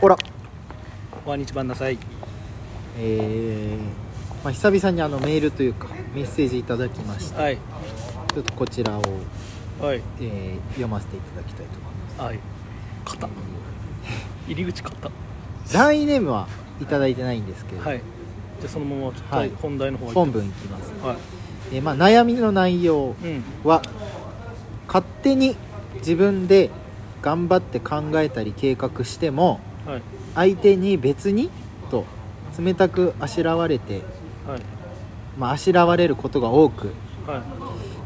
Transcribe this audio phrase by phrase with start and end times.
[0.00, 0.16] ほら。
[1.24, 1.98] おはにちばんなさい。
[2.98, 7.56] えーまあ、久々にあのメールというかメッセージいただきましてはい。
[7.56, 9.02] ちょっとこちらを、
[9.80, 10.02] はい。
[10.20, 12.20] えー読ませていただきたいと思います。
[12.20, 12.38] はい。
[13.04, 13.28] 肩
[14.48, 15.10] 入り口肩
[15.74, 16.46] ラインネームは
[16.80, 18.02] いただいてないんですけど、はい。
[18.60, 19.50] じゃあそのままちょっとはい。
[19.60, 21.16] 本題の方本文いきます、はい。
[21.72, 23.42] えーまあ、悩みの内容うん。
[23.64, 23.80] は
[24.86, 25.56] 勝手に
[25.96, 26.70] 自分で
[27.22, 29.60] 頑張って考えたり計画してもはい
[30.34, 31.50] 相手に別に
[31.90, 32.04] と
[32.58, 34.02] 冷たくあしらわれて、
[34.46, 34.60] はい。
[35.38, 36.88] まあ、あしらわれることが多く、
[37.26, 37.38] はい。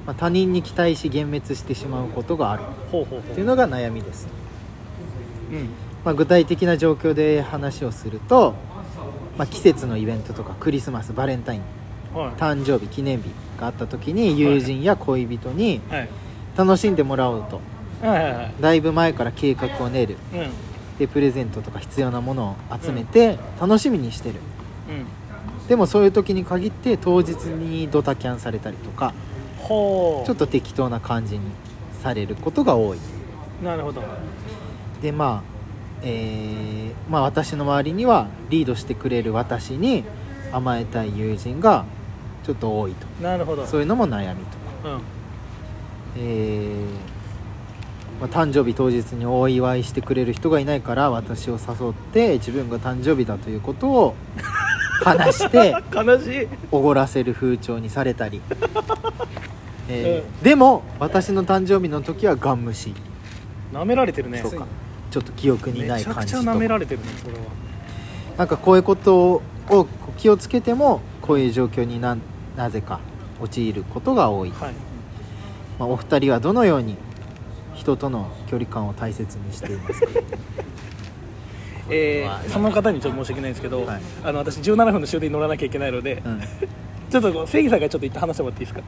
[0.06, 2.62] まあ、他人に期待し幻滅してしまうことがある。
[2.90, 4.28] ほうほうほといううのが悩みです、
[5.50, 5.68] うん。
[6.04, 8.54] まあ、具体的な状況で話をすると、
[9.38, 11.62] まあ、季節のイベントとかクリスマスバレンタイン
[12.14, 12.32] はい。
[12.34, 16.08] 誕生日記念日があった時に友人や恋人にはい。
[16.56, 17.60] 楽しんでもらおうと。
[18.60, 20.16] だいぶ前から計画を練る。
[20.34, 20.69] うん
[21.00, 24.34] でプレゼントとか必要なものを集めて楽しみにしてる
[24.88, 25.66] うん。
[25.66, 29.14] でもそういう時に限って当日にドタキャンされたりとか
[29.66, 31.44] ちょっと適当な感じに
[32.02, 32.98] されることが多い。
[33.64, 34.02] なるほど。
[35.00, 35.50] でまあ
[36.02, 40.04] えーまあ私の周りにはリードしてくれる私に
[40.52, 41.84] 甘えたい友人が
[42.44, 44.44] ちょっと多いとなるほどそういうのも悩み
[44.82, 45.00] とうん
[46.16, 47.09] えー
[48.20, 54.14] まあ、誕生日当日にお祝いしてくれる人がいないから私を誘って自分が誕生日だということを
[55.02, 56.48] 話して 悲しい。
[56.70, 58.42] おごらせる風潮にされたり、
[59.88, 62.94] えーでも私の誕生日の時はガン無視。
[63.72, 64.40] 舐められてるね。
[64.42, 64.66] そうか。
[65.10, 67.38] ちょっと記憶にめちゃくちない感じとゃ舐められてるねそれは。
[68.36, 69.86] なんかこういうことを
[70.18, 72.16] 気をつけてもこういう状況にな
[72.56, 73.00] なぜか
[73.40, 74.72] 陥ることが多い、はい。
[75.78, 76.96] まあ、お二人はどのように
[77.80, 80.00] 人との距離感を大切にしています。
[80.02, 80.06] か
[81.92, 84.00] えー、その方にちょっと申し訳ないんですけど、はい。
[84.22, 86.40] あの私17分の終電に乗らなきゃいけないので、うん。
[87.10, 88.82] ちょっと正義さんがちょっと一旦話してもらっていいですか？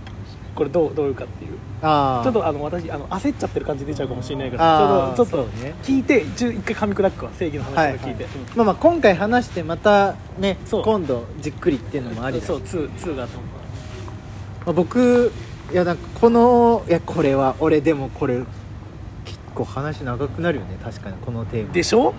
[0.54, 1.52] これどうどういうかっていう。
[1.80, 10.84] ああちょっとあの私あの焦っちゃってる感じ出ちゃうかもしれないからちょっとちょっとそうね聞いて一応一回噛み砕くわ正義の話を聞いて、うんまあまあ今回話してまたねそう。
[10.84, 13.38] 今度じっくりっていうのもありだそう2 2があった
[14.64, 15.32] まあ、僕
[15.72, 18.46] いやなんかこのいやこれは俺でもこれ結
[19.54, 21.72] 構話長くなるよね確かにこのテーマ。
[21.72, 22.14] でしょ、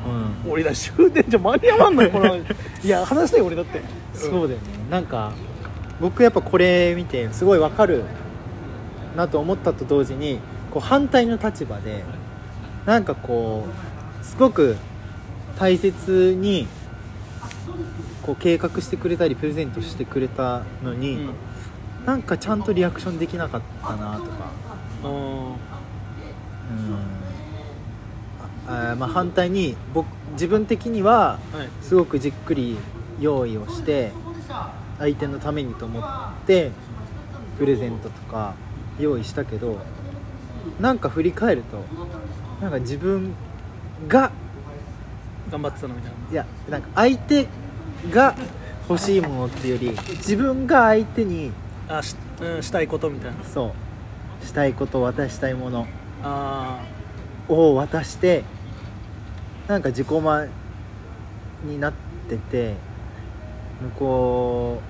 [0.46, 0.52] うん。
[0.52, 2.42] 俺ら終電じゃ間に合わんのよこの い
[2.88, 3.82] や話したい俺だって。
[4.14, 4.66] そうだよね。
[4.90, 5.32] なんか
[6.00, 8.04] 僕やっぱこれ見てすごいわかる
[9.16, 10.40] なと思ったと同時に
[10.72, 12.04] こう反対の立場で
[12.86, 13.66] なんかこ
[14.22, 14.76] うすごく
[15.58, 16.68] 大切に
[18.24, 21.30] こう計画してくれたりプレゼントしてくれたのに、うん。
[22.06, 24.30] なんかちゃんとリアクションできなかったなとか。
[25.04, 25.12] うん。
[25.12, 27.13] うん
[28.68, 31.70] ああまあ反対に僕自分的にははい。
[31.82, 32.78] すごくじっくり
[33.20, 34.12] 用意をして
[35.00, 36.04] 相手のためにと思っ
[36.46, 36.72] て
[37.58, 38.56] プレゼントとか
[39.00, 39.80] 用意したけど
[40.80, 41.84] なんか振り返ると
[42.62, 43.34] なんか自分
[44.08, 44.32] が
[45.52, 46.18] 頑張ってたのみたいな。
[46.32, 47.48] いやなんか相手
[48.12, 48.36] が
[48.90, 51.52] 欲しいものっていうより自分が相手に
[51.88, 53.44] あし,、うん、したいことみたいな。
[53.44, 53.74] そ
[54.42, 54.46] う。
[54.46, 55.88] したいこと渡したいもの。
[56.24, 56.80] あ
[57.50, 58.44] を渡して
[59.68, 60.50] なんか自己満
[61.66, 61.94] になっ
[62.30, 62.76] てて
[63.82, 64.82] 向こ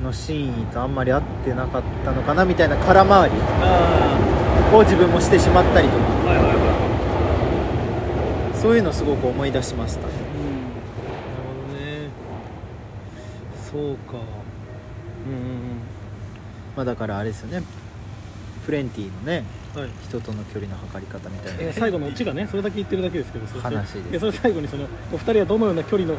[0.00, 3.36] うの真意とあんまり合ってなかったのかなみたいな空回り
[4.74, 6.04] を自分もしてしまったりとか。
[6.04, 6.70] ーはいはいは
[8.54, 10.06] そういうのすごく思い出しました。
[10.06, 10.14] いうん。
[10.14, 10.18] な
[11.36, 12.10] るほどね。
[13.70, 14.18] そうか。
[15.26, 15.60] うんうん
[16.76, 17.64] まあだからあれですよね。
[18.66, 19.44] プレンティのね。
[19.54, 19.88] うんはい。
[20.08, 21.62] 人との距離の測り方みたいな。
[21.62, 26.16] えー最後のオチがねそれだけ言ってるだけですけどそ話でそれ最後にそのお二人はどのような距離の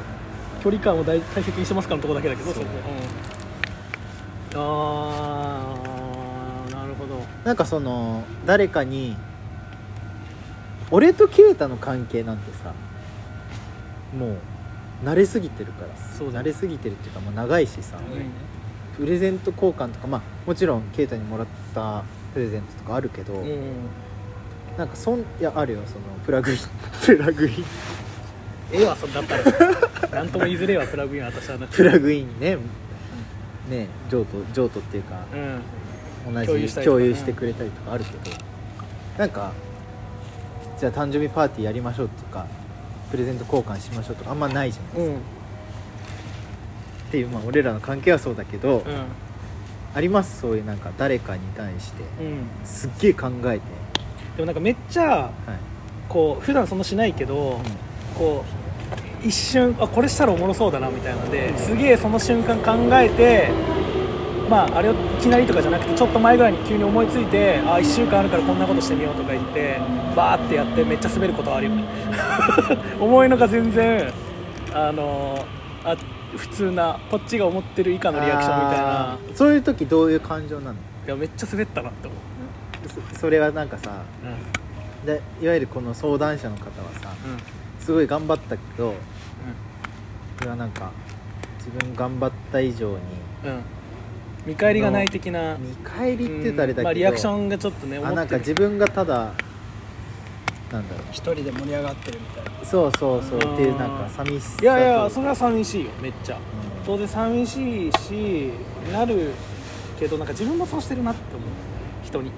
[0.63, 2.63] 距離感を大大切にしてますかのところだけだけどそう。
[2.63, 2.75] そこ
[4.53, 4.57] う。
[4.57, 7.25] ん、あーなるほど。
[7.43, 9.15] なんかその誰かに
[10.91, 12.73] 俺とケイタの関係なんてさ
[14.17, 14.35] も
[15.03, 17.97] う慣れすぎてるからそうだ慣れすぎてるっていうかもう長いしさ、
[18.97, 23.71] プレゼント交換とかまあもちろんケイタにもらったプレゼントとかあるけど、うん、うん
[24.77, 26.57] なんかそんいやあるよそのプラグイン。
[27.05, 27.53] プラグイン。
[28.73, 29.43] ええわそんだったら。
[30.11, 32.57] なんとも言いづれえわプラグイン私はなプラグインね。
[33.69, 35.25] ね譲渡譲渡っていうか
[36.25, 36.33] うん。
[36.33, 38.17] 同じ共有共有してくれたりとかあるけど。
[39.17, 39.51] なんか
[40.79, 42.47] じゃあ誕生日パーティーやりましょうとか
[43.11, 45.15] プレゼント交換しましょうとかあんまないじゃないですか、うん。
[45.15, 45.19] っ
[47.11, 48.83] ていうまあ俺らの関係はそうだけど、うん
[49.93, 52.03] ありますそういうなんか誰かに対して。
[52.21, 52.65] うん。
[52.65, 53.61] すっげえ考えて、
[54.37, 55.31] でもなんかめっちゃはい。
[56.07, 57.59] こう普段そんなしないけど、
[58.17, 58.43] こ
[59.23, 63.49] う一瞬あこれしたらおもろそうだなみたいなのですげえその瞬間考えて
[64.49, 69.79] まああれをいきなりとかじゃなくてちょっと前ぐらいに急に思いついてあ1週間あるからこんなことしてみようとか言って
[70.15, 71.85] バーってやってめっちゃ滑ることはあるよね。
[72.99, 74.11] 思いのが全然
[74.73, 75.45] あの
[75.83, 75.95] あ
[76.37, 79.17] 普通なこっちが思ってる以下のリアクションみたいな。
[79.35, 80.73] そういう時どういう感情なの？
[80.73, 85.05] いやめっちゃ滑ったなって思う、そそれはなんかさうん。
[85.05, 87.83] でいわゆるこの相談者の方はさうん。
[87.83, 88.93] すごい頑張ったけど
[90.37, 90.91] それはなんか
[91.57, 92.97] 自分頑張った以上に
[93.45, 93.61] うん、うん、
[94.45, 95.57] 見返りがない的な。
[95.57, 99.33] 見返りって言うとあれだけど、まあ、リアクションがちょっとね思あなんか自分がただ
[100.71, 102.51] なんだろ一人で盛り上がってるみたいな。
[102.61, 103.39] うそうそうそう。
[103.39, 106.35] うんっていうなんか寂しさといやいやそれは寂しいよめっちゃ。
[106.35, 106.41] うん。
[106.85, 108.51] 当然寂しいし
[108.91, 109.31] なる
[109.99, 111.49] けどなんか自分もそうしてるなって思う。
[112.03, 112.31] 人に。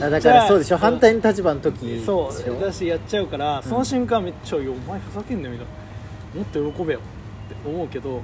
[0.00, 0.76] あだからそうでしょ。
[0.76, 5.66] 反対の立場の時そうだしやっちゃうから、その瞬間めっちゃ「いやお前ふざけんなよ」みたい
[6.34, 7.02] なもっと喜べよっ
[7.48, 8.20] て思うけど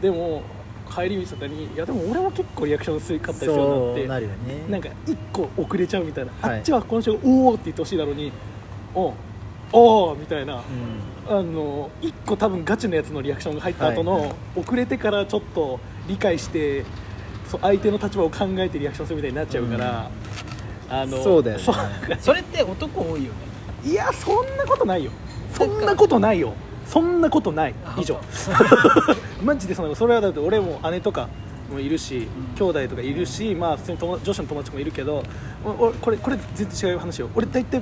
[0.00, 0.42] でも
[0.90, 4.36] 帰り道とかに「いやでも俺は結構リアクション薄かったですよ」なってなるよね。
[4.70, 6.58] なんか一個遅れちゃうみたいな、はい。
[6.58, 8.32] あっちはこの人が「おお」って言ってほしいだろうに
[8.94, 9.14] 「お
[9.72, 11.38] おお」みたいな、うん。
[11.38, 14.22] あの一個多分ガチのやつのリアクションが入った後の、はい。
[14.22, 15.78] はい遅れてからちょっと
[16.08, 16.84] 理解して
[17.46, 20.10] そう相手の立場を考えてリアクションするみたいになっちゃうから、
[20.88, 21.64] あのそうだよね。
[22.20, 23.30] それって男多いよね。
[23.84, 25.10] いやそんなことないよ。
[25.52, 26.52] そんなことないよ。
[26.86, 27.74] そんなことない。
[27.98, 28.20] 以上。
[29.42, 31.28] マジでそんなそれはだって俺も姉とか
[31.72, 32.26] もいるし、
[32.56, 35.22] 兄弟とかいるしまあ普通に女子の友達もいるけど
[35.64, 37.30] これこれ全然違う話よ。
[37.34, 37.80] 俺大体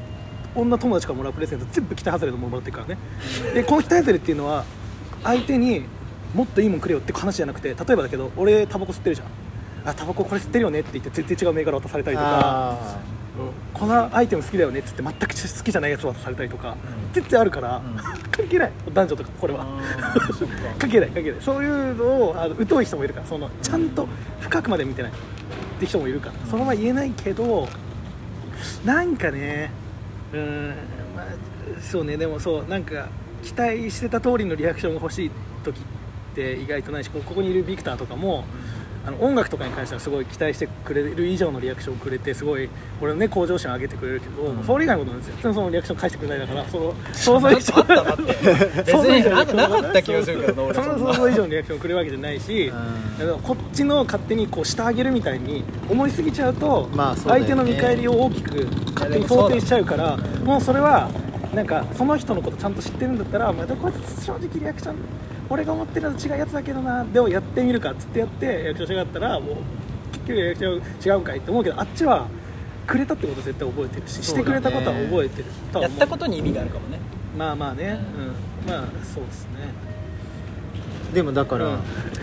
[0.55, 2.99] 女友達からもらうプレゼント全部期待外れのものもらってるからね。
[3.55, 4.65] でこの期待外れっていうのは
[5.23, 5.85] 相手に
[6.35, 9.29] もっといいもんくれよって話じゃなくて例えばだけど俺タバコ吸ってるじゃん。
[9.85, 12.99] あタバコこれ吸ってるよねって言って全然違う銘柄渡されたりとかあ
[13.73, 16.77] このアイテム好きだよねっつって全く好きじゃないやつ渡されたりとか、
[17.13, 17.97] 全然あるから、うん。
[18.33, 18.73] 関係ない。
[18.93, 19.65] 男女とかこれは。
[20.77, 21.41] 関係ない関係ない。
[21.41, 24.09] そういうのをあの疎い人もいるからそのちゃんと
[24.41, 25.15] 深くまで見てないっ
[25.79, 27.69] て人もいるからそのまま言えないけど
[28.85, 29.71] なんかね
[30.33, 30.75] うん
[31.17, 31.27] まあ
[31.81, 33.09] そうねでもそうなんか
[33.43, 35.31] 期待してた通りのリアクションが欲しい
[35.65, 38.45] 時って意外とないしここにいるビクターとかも
[39.09, 42.69] あの音楽とかに関してはすごい期待してくれる以上のリアクションをくれてすごい
[43.01, 44.63] 俺のね向上心を上げてくれるけど、うん。
[44.65, 45.53] それ以外のことなんですよ。
[45.55, 48.33] そのリアクション返してくれないだからその想像以上あった待って
[48.85, 52.73] 別にあんたなかった気がするけどその想像以上のリアクションをくれるわけじゃないし、
[53.21, 53.41] うん。
[53.41, 57.21] こっちの勝手にこうしてあげるみたいに思いすぎちゃうと、まあね。
[57.25, 61.09] 相手の見返りを大きく勝手に想定しちゃうからもうそれは
[61.55, 64.97] なんかその人のことちゃんと知ってるんだったら、まあ、こいつ正直リアクション
[65.51, 69.57] 俺が思ってるのと違うやつだけどなでもやってみるかっつってやってリアクション違ったらもう
[70.13, 72.27] 結局リアクション違うんかいって思うけどあっちは
[72.87, 75.83] くれたってこと絶対覚えてるし、してくれたことは覚えてる。
[75.83, 76.99] やったことに意味があるかもね。
[77.37, 78.01] まあまあね、
[78.67, 79.75] うん、まあそうですね。
[81.13, 81.81] でもだから、うん。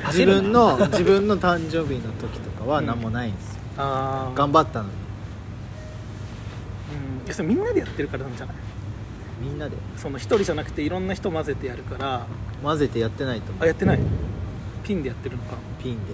[0.08, 4.92] 自分の自分の誕生日の時とかは何もないんですよ、ああ頑張ったのに。
[7.22, 7.26] うん。
[7.26, 8.56] いやそれみんなでやってるからなんじゃない？
[9.40, 9.76] みんなで。
[9.98, 12.28] その一人じゃなくていろんな人混ぜてやるから。
[12.64, 13.64] 混ぜてやってないと思う。
[13.64, 14.00] あやってない？
[14.84, 15.58] ピンでやってるのか。
[15.82, 16.14] ピンで。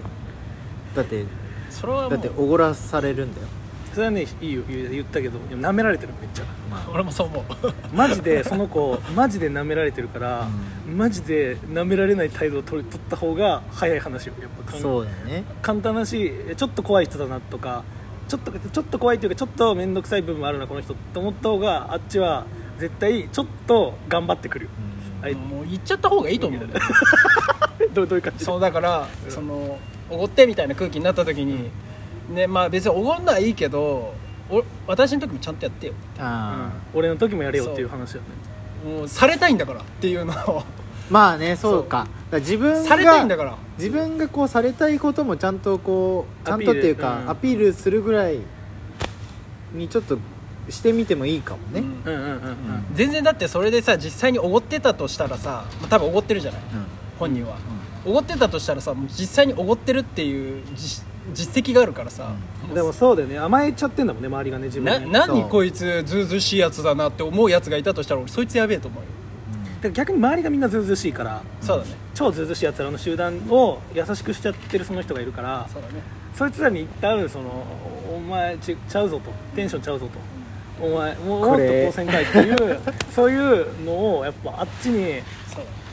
[0.96, 1.26] だって
[1.70, 3.48] それはだっておごらされるんだよ。
[3.94, 4.64] それはねいいよ。
[4.70, 6.46] 言う言ったけどいや舐められてるめっちゃ。
[6.70, 7.44] ま俺もそう思う。
[7.94, 10.48] マジでその子マジで舐められてるから、
[10.88, 14.34] マジで舐められない態度を取り取った方が早い話よ。
[14.42, 15.44] やっぱあかんそうだよね。
[15.62, 17.84] 簡単だしちょっと怖い人だなとか
[18.30, 22.46] ちょっとちょっと怖いというかちょっと面倒くさい部分もあるなこの人って思った方があっちは
[22.82, 24.72] 絶対ちょっと頑張ってくるよ、
[25.20, 25.26] うん。
[25.26, 25.36] あい。
[25.36, 26.64] もう言っちゃった方がいいと思う。
[26.64, 26.86] んだよ
[27.94, 28.44] どうどういう感じ？
[28.44, 29.32] そうだからうん。
[29.32, 29.78] その
[30.10, 31.70] おごってみたいな空気になった時に
[32.30, 34.16] ねまあ別におごんのはいいけど
[34.50, 35.94] お私の時もちゃんとやってよ。
[36.18, 37.00] あうん。
[37.00, 38.24] 俺の時もやれよっていう話だよ
[38.84, 38.92] ね。
[38.98, 40.60] もうされたいんだからっていうのを。
[40.62, 40.64] あ
[41.12, 42.00] まあねそうか。
[42.00, 43.56] だから自分がされたいんだから。
[43.78, 47.30] 自分がこうされたいこともちゃんとこうちゃんとっていうかうん。
[47.30, 48.40] アピールするぐらい
[49.74, 50.18] にちょっと
[50.72, 52.14] してみてもいいかもね、うん。
[52.14, 52.86] うんうんうんうん。
[52.94, 56.62] 全然だってそれでさ実際におごってたとしたらさまあ多分おごってるじゃない？
[57.20, 57.58] 本人は。
[58.06, 62.34] おごってたとしたらさ実際におごってるっていう実実績があるからさ、
[62.74, 63.38] でもそうだよね。
[63.38, 69.10] 甘えちゃってんだもんね周りがね自分なね何こいつずうずうしいやつだなって思うやつがいたとしたら俺そいつやべえと思うよ、
[69.84, 71.92] で逆に周りがみんなずうずうしいからそうだね。
[72.16, 76.02] 超ずうずうしいやつらの集団を優しくしちゃってるその人がいるからそうだね。
[76.34, 77.50] そいつらに一旦その
[78.16, 79.32] お前ちちゃうぞと。
[79.56, 80.14] テンションちゃうぞと
[80.82, 82.80] お前もうもっとこれこうせんかいっていう
[83.12, 85.20] そういうのをやっぱあっちに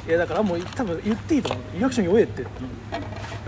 [0.09, 1.65] いやだからもう多分言っていいと思う。
[1.79, 2.43] リアクション弱えって、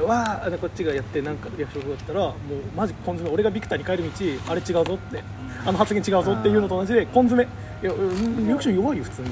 [0.03, 2.35] わあこっちがやってなんかリアクションだったらもう
[2.77, 3.35] マジ根詰め。
[3.35, 4.11] 俺がビクターに帰る道
[4.53, 5.23] あれ違うぞって。
[5.65, 7.49] あの発言違うぞっていうのと同じで根詰め。
[7.83, 9.29] いやうんリアクション弱いよ普通に。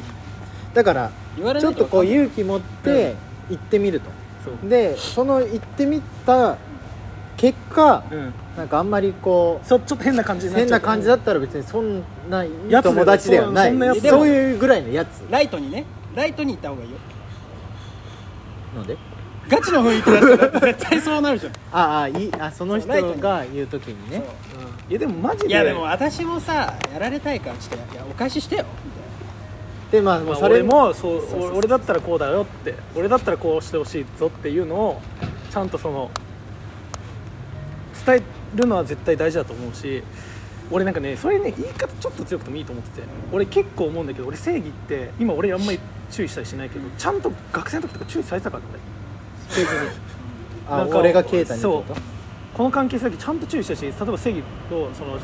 [0.73, 3.17] だだから言われちょっとこう勇気持って
[3.51, 4.11] 行ってみると、
[4.45, 4.69] そう。
[4.69, 6.57] でその行ってみた
[7.37, 10.69] 結果うんなんかあんまりこうそちょっと変な感じになっちゃう。
[10.69, 13.71] 変な感じだったら別にそんないいやつだよ友達ではない。
[13.71, 14.01] そんなやつ。
[14.09, 15.23] そういうぐらいのやつ。
[15.31, 15.85] ライトにね。
[16.15, 16.97] ライトに行った方がいいよ。
[18.75, 18.97] ので？
[19.49, 21.53] ガチの雰囲気だったら絶対そうなるじゃん。
[21.73, 24.23] ああいいあその人そうライトにが言う時にね。
[24.91, 25.49] いやでもマジで。
[25.49, 31.57] いやでも私もさやられたいからちょっといやお返ししてよみでまあもまあ、うそれ俺もそうそうそうそう。
[31.59, 32.75] 俺だったらこうだよって。
[32.97, 35.01] 俺だったらこうしてほしいぞっていうのを
[35.51, 36.11] ちゃんとその
[38.05, 38.23] 伝え
[38.55, 40.03] るのは絶対大事だと思うし
[40.71, 45.79] 俺なんかねそれね言い方ちょっと強くてもいいと思ってて俺結構思うんだけど俺正義って今俺あんまり
[46.11, 48.69] 注意したりしないけどちゃんと学生の時とか注意されてたからね。
[49.51, 49.89] 俺正義に。
[50.69, 51.85] あ俺が啓太にそう。
[52.55, 55.17] この関係性だけちゃんと注意したし例えば正義とその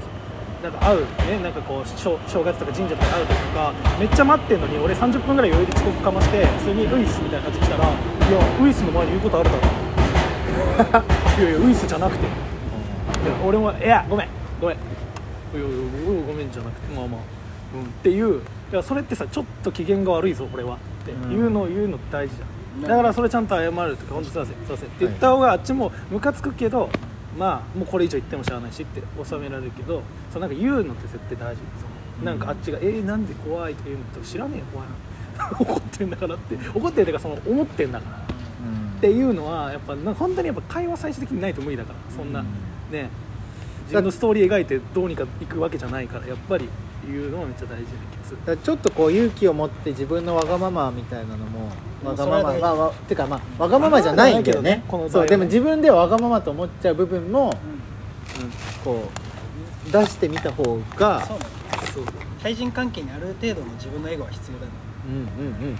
[0.62, 9.62] なんか会うねなんかこう正正月とか神社とかで会う時とかめっちゃ待ってんのに俺30分ぐらい余裕で遅刻かまして普通にウイスみたいな感じで来たら「いやウイスの前に言うことあるだろ」
[11.42, 12.26] いやいやウイスじゃなくて
[13.44, 14.28] 俺も「いやごめん
[14.60, 14.80] ごめん」い
[15.56, 17.20] やいやごめんじゃなくてまあまあ、
[17.74, 18.40] うん、っていう
[18.72, 22.44] いやそれってさちょっと機嫌が悪いぞ俺はっていうのを言うのって大事じゃ
[22.78, 24.88] ん、だからそれちゃんと謝るとか本当すいませんすいません。
[24.88, 26.88] って言った方があっちもムカつくけど
[27.38, 30.02] まあもうこれ以上言ってもしゃあないしって収められるけど
[30.32, 31.62] そうなんか言うのって絶対大事。
[31.80, 31.86] そ
[32.22, 34.94] うなんかあっちが「えー、なんで怖い?」とか言うのって知らねえよ怖いな。
[35.60, 36.56] 怒ってんだからって。
[36.74, 38.16] 怒ってるっていうかその思ってんだから。
[38.18, 42.46] っていうのはやっぱ本当にやっぱ会話最終的にないと無理だからそんな、うん
[42.94, 43.10] ね
[43.84, 46.68] 自分のストーリー描いてどうにかいくわけじゃないからやっぱり
[47.06, 48.38] 言うのはめっちゃ大事な気がする。
[48.38, 51.70] だからちょっとこう勇気を持って自分のわがままみたいなのも
[52.02, 54.82] わがまままあわてかまあわがままじゃないけどね。
[54.88, 55.26] この場合はね。
[55.26, 57.52] そうでも自分ではわがままと思っちゃう部分も
[58.82, 59.10] こ
[59.86, 61.50] う出してみた方がそうだね。
[61.92, 62.04] そう。
[62.42, 64.72] 対人関係にある程度の自分のエゴは必要だね。
[65.06, 65.76] うんうんうんうん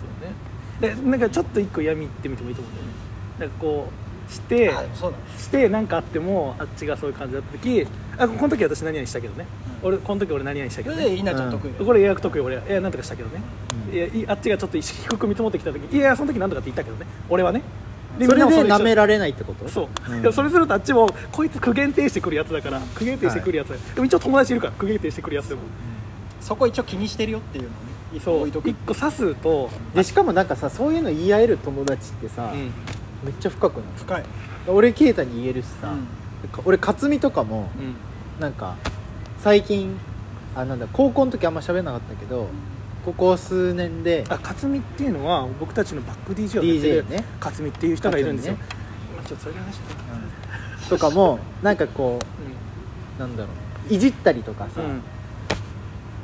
[0.00, 0.94] そうね。
[0.96, 2.94] でなんかちょっと一個闇言ってみてもいいと思うんだよね。
[3.38, 7.86] なんかこうしてあそうだねして何かあってもあっちがそういう感じだった時
[8.18, 9.46] あこの時私何々したけどね、
[9.82, 11.02] 俺この時俺何々したけどね。
[11.02, 11.84] それで稲ちゃん得意だよ。
[11.84, 12.56] これ予約得意俺。
[12.56, 13.40] いやなんとかしたけどね、
[13.88, 13.94] うん。
[13.94, 17.06] いやいあっちがちょっと意識低く見積もってきた時いやその時なんとかって言ったけどね。
[17.28, 17.62] 俺はね。
[18.20, 19.68] それで舐められないってこと？
[19.68, 20.22] そう、ん。
[20.22, 23.68] でもそれするとあっちもこいつ苦言呈してくるやつだから苦言呈してくるやつ。
[23.68, 25.60] だ、でも一応友達いるから苦言呈してくるやつでも。
[26.40, 27.76] そこ一応気にしてるよっていうのをね
[28.14, 28.48] 一個そう。
[28.48, 32.72] 一個刺すと、でしかもなんかさそういうの言い合える友達ってさ、うん
[33.24, 33.84] めっちゃ深くない？
[33.96, 34.24] 深い。
[34.66, 35.94] 俺啓太に言えるしさ、
[36.64, 37.94] 俺克実とかもうん。
[38.40, 38.76] なんか
[39.40, 39.98] 最近
[40.54, 42.46] あなんだ高校の時あんま喋んなかったけど
[43.04, 48.76] ここ数年であ克実っていうのは僕たちのバック DJ をやってるね克実っていう人がいるんですよ、克
[49.16, 53.48] まあちょっとそれの話だとかもなんかこううなんだろ
[53.90, 53.94] う。
[53.94, 55.02] いじったりとかさ、ん、うん。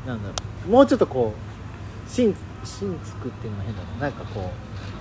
[0.07, 0.35] なんだろ
[0.69, 0.71] う。
[0.71, 4.01] もうちょっとこう芯芯つくっていうのは変だな。
[4.03, 4.53] なんかこ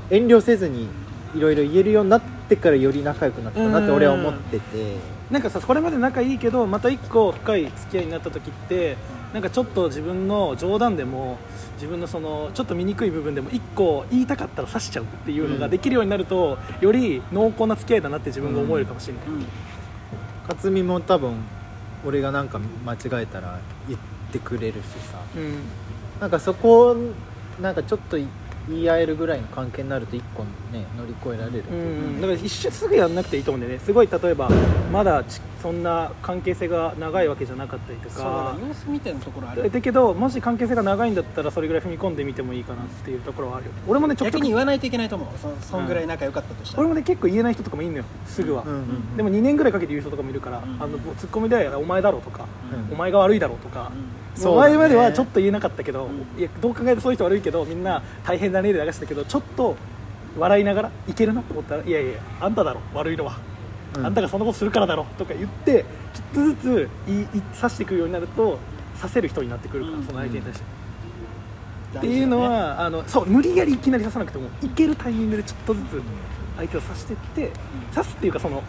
[0.09, 0.87] う遠慮せずに
[1.35, 5.13] いろいろ言えるようになってからより仲良くなったなって俺は思ってて。
[5.31, 8.97] なんかさこれまで仲いいけどまた一個深い付き合いになった時って
[9.33, 11.39] なんかちょっと自分の冗談でも
[11.75, 19.45] 自分のそのちょっと醜い部分でも一個言いたかったら刺しちゃうっていうのができるようになると、より濃厚な付き合いだなって自分が思えるかもしれない、うん。
[20.47, 21.33] 克実も多分
[22.05, 23.99] 俺がなんか間違えたら言っ
[24.31, 25.17] てくれるしさ。
[25.35, 25.55] うん。
[26.21, 26.97] なんかそこを
[27.59, 28.17] なんかちょっと
[28.69, 31.73] 言い合えるぐらいの関係になると一個ね乗り越えられるう。
[31.73, 33.83] ん、だから一瞬すぐやんなくていいと思うんだよね。
[33.83, 34.49] すごい例えば
[34.91, 38.67] まだちそんな関係性が長いわけじゃなかったりとそうだかね。
[38.67, 39.69] 様子見てのところある。
[39.71, 43.71] だけどもし関係性が長いんだったらそれぐらい踏み込んでみてもいいかなっていうところはあるよ。
[43.87, 45.27] 俺もねちょっと逆に言わないといけないと思う。
[45.37, 46.81] そそんぐらい仲良かったとしたら。
[46.81, 48.03] 俺もね結構言えない人とかもいいのよ。
[48.25, 49.17] すぐは、うんうんうん。
[49.17, 52.45] でも2年ぐらいかけて言う人とかもいるから、うんあのもうツッコミで「お前だろ」とか、
[52.89, 52.93] うん。
[52.93, 53.91] お前が悪いだろ」とか、
[54.35, 56.39] そうだね前まではちょっと言えなかったけど、うん。
[56.39, 59.75] いやどう考えてもそういう人悪いけどみんな大変だねで流したけどちょっと
[60.37, 63.37] 笑いながらいけるなと思ったら「いやいやあんただろ悪いのは、
[63.97, 64.05] うん。
[64.05, 67.27] あんたがそんなことするからだろ」とか言ってちょっとずつ言い
[67.59, 68.57] 刺してくるようになると
[68.99, 70.03] 刺せる人になってくるから、うん。
[70.03, 70.65] その相手に対して。
[71.93, 72.55] 大っていうの事だね。
[72.55, 76.01] は、あのそう無理やりいきなり刺さなくてもいけるタイミングでちょっとずつ
[76.57, 77.51] 相手を刺してって、
[77.93, 78.63] 刺すっていうかその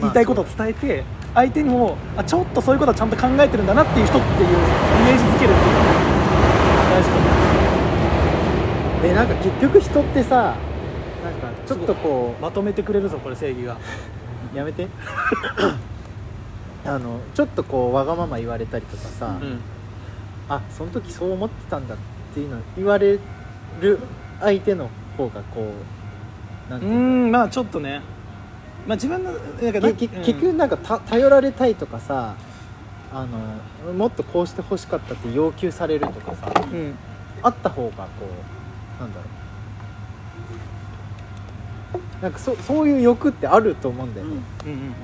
[0.00, 5.90] 言いたいことを伝えて、相手にもあちょっとそういうことはちゃんと考えてるんだなっていう人っていうイメージづけるっていうのが
[6.90, 7.16] 大事か
[8.98, 10.56] もでなんか結局人ってさ
[11.22, 13.74] なんかちょっとこまとめてくれるぞこれ正義が。
[13.74, 13.76] う
[14.56, 14.88] やめて。
[16.86, 19.60] あのちょっとこうわがまま言われたりとかさ、うん。
[20.48, 21.98] あその時そう思ってたんだっ
[22.34, 23.18] ていうの言われ
[23.80, 23.98] る
[24.40, 25.72] 相手の方がこ
[26.68, 28.00] うなんうていうかんまあちょっとね
[28.88, 32.34] まあ自分のなんか結局なんかた頼られたいとかさ
[33.12, 33.26] あ
[33.86, 36.94] のもっとこうしてほしかったって要求されるとかさうん。
[37.42, 38.26] あった方がこ
[38.98, 39.26] うなんだろ
[42.20, 42.22] う。
[42.22, 44.72] なんかそそういう欲ってあると思うんだよね、うん。
[44.72, 44.94] うんうん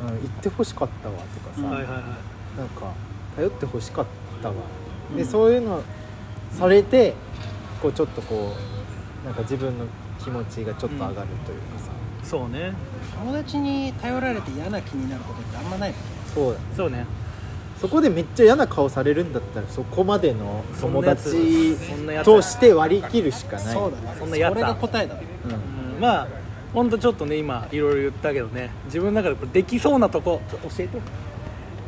[0.00, 2.02] 行ってほしかったわとかさ、うんはいはいはい。
[2.58, 2.92] なんか
[3.36, 4.06] 頼ってほしかっ
[4.42, 4.54] たわ、
[5.14, 5.28] でうん。
[5.28, 5.82] そういうの
[6.52, 7.14] されて
[7.82, 8.56] こうちょっとこ
[9.22, 9.84] うなんか自分の
[10.22, 11.14] 気持ちがちょっと上がる
[11.46, 11.90] というかさ、
[12.22, 12.72] そうね。
[13.18, 16.06] 友達に頼られて嫌な気になることってあんまないもんね。
[16.34, 16.60] そうだ。
[16.76, 17.06] そうね。
[17.80, 23.74] そこでめっちゃ嫌な顔されるんだったらそこまでの友達そんなやつとして割り切るしかない。
[23.74, 24.16] そうだね。
[24.18, 25.94] そんなやつそれが答えだねうん。
[25.94, 26.00] うん。
[26.00, 26.28] まあ
[26.74, 28.70] 本当ちょっとね今いろいろ言ったけどね。
[28.84, 30.98] 自分の中でこれできそうなとこちょっと教えて。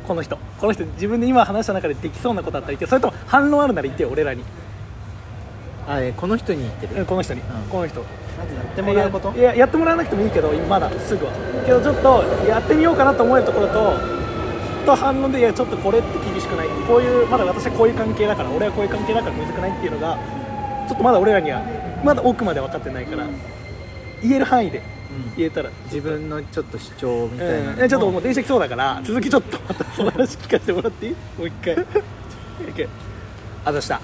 [0.06, 0.36] この人。
[0.58, 2.86] この人自分で今話した中でできそうなことあったら言って。
[2.86, 4.42] それとも反論あるなら言ってよ俺らに。
[5.86, 6.96] あえこの人に言ってる。
[6.96, 7.42] うんこの人に、ん。
[7.70, 8.04] この人
[8.38, 9.32] やってもらうこと？
[9.32, 11.32] いやいややってもらわなくてもいいけどまだすぐは。
[11.66, 13.96] けどちょっとやってみようかなと思えるところと
[14.86, 16.68] と反論でいやちょっとこれって厳しくない。
[16.88, 20.18] こういうまだ私はこういう関係だから俺はこういう関係だからむずくないっていうのが
[20.88, 21.62] ちょっとまだ俺らには
[22.04, 23.26] まだ奥まで分かってないから
[24.22, 24.82] 言える範囲で
[25.36, 25.70] 言えたら。
[25.84, 28.22] 自分のちょっと主張みたいなうん、えちょっともう。
[28.22, 31.12] 電車来そうだから続きちょっとまたその話聞かせてもらっていい？
[31.38, 31.74] もう一回。
[32.64, 32.88] OK
[33.64, 33.96] あざした？
[33.96, 34.00] あ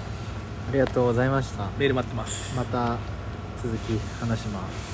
[0.71, 1.67] りがとうございました。
[1.77, 2.55] メール待ってます。
[2.55, 2.97] また
[3.61, 4.88] 続き話します。